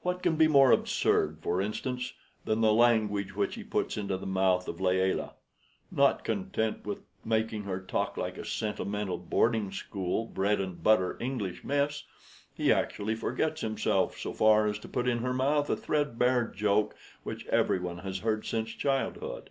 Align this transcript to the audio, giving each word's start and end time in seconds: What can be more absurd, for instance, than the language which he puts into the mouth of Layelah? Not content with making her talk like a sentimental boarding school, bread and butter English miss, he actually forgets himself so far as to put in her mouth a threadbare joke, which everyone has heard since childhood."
What 0.00 0.20
can 0.24 0.34
be 0.34 0.48
more 0.48 0.72
absurd, 0.72 1.38
for 1.42 1.60
instance, 1.62 2.12
than 2.44 2.60
the 2.60 2.72
language 2.72 3.36
which 3.36 3.54
he 3.54 3.62
puts 3.62 3.96
into 3.96 4.16
the 4.16 4.26
mouth 4.26 4.66
of 4.66 4.80
Layelah? 4.80 5.34
Not 5.92 6.24
content 6.24 6.84
with 6.84 7.02
making 7.24 7.62
her 7.62 7.78
talk 7.80 8.16
like 8.16 8.36
a 8.36 8.44
sentimental 8.44 9.16
boarding 9.16 9.70
school, 9.70 10.24
bread 10.24 10.60
and 10.60 10.82
butter 10.82 11.16
English 11.20 11.62
miss, 11.62 12.02
he 12.52 12.72
actually 12.72 13.14
forgets 13.14 13.60
himself 13.60 14.18
so 14.18 14.32
far 14.32 14.66
as 14.66 14.76
to 14.80 14.88
put 14.88 15.06
in 15.06 15.18
her 15.18 15.32
mouth 15.32 15.70
a 15.70 15.76
threadbare 15.76 16.48
joke, 16.48 16.96
which 17.22 17.46
everyone 17.46 17.98
has 17.98 18.18
heard 18.18 18.44
since 18.44 18.70
childhood." 18.70 19.50